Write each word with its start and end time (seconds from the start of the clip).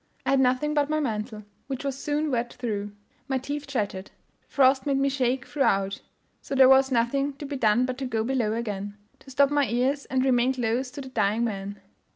I 0.25 0.31
had 0.31 0.39
nothing 0.39 0.73
but 0.73 0.89
my 0.89 0.99
mantle, 0.99 1.43
which 1.67 1.83
was 1.83 1.95
soon 1.95 2.31
wet 2.31 2.53
through; 2.53 2.91
my 3.27 3.37
teeth 3.37 3.67
chattered; 3.67 4.09
the 4.09 4.47
frost 4.47 4.87
made 4.87 4.97
me 4.97 5.09
shake 5.09 5.45
throughout; 5.45 6.01
so 6.41 6.55
there 6.55 6.67
was 6.67 6.91
nothing 6.91 7.33
to 7.33 7.45
be 7.45 7.55
done 7.55 7.85
but 7.85 7.99
to 7.99 8.05
go 8.07 8.23
below 8.23 8.53
again 8.53 8.97
to 9.19 9.29
stop 9.29 9.51
my 9.51 9.67
ears, 9.67 10.05
and 10.05 10.25
remain 10.25 10.55
close 10.55 10.89
to 10.89 11.01
the 11.01 11.09
dying 11.09 11.43
man. 11.43 11.81